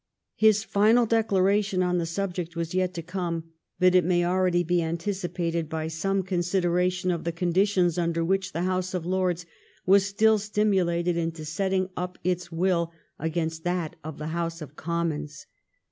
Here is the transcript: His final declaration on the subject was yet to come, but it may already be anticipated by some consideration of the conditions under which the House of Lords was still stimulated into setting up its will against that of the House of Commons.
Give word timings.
His 0.35 0.63
final 0.63 1.05
declaration 1.05 1.83
on 1.83 1.99
the 1.99 2.07
subject 2.07 2.55
was 2.55 2.73
yet 2.73 2.91
to 2.95 3.03
come, 3.03 3.51
but 3.79 3.93
it 3.93 4.03
may 4.03 4.25
already 4.25 4.63
be 4.63 4.81
anticipated 4.81 5.69
by 5.69 5.89
some 5.89 6.23
consideration 6.23 7.11
of 7.11 7.23
the 7.23 7.31
conditions 7.31 7.99
under 7.99 8.25
which 8.25 8.51
the 8.51 8.63
House 8.63 8.95
of 8.95 9.05
Lords 9.05 9.45
was 9.85 10.03
still 10.03 10.39
stimulated 10.39 11.17
into 11.17 11.45
setting 11.45 11.91
up 11.95 12.17
its 12.23 12.51
will 12.51 12.91
against 13.19 13.63
that 13.65 13.95
of 14.03 14.17
the 14.17 14.29
House 14.33 14.59
of 14.59 14.75
Commons. 14.75 15.45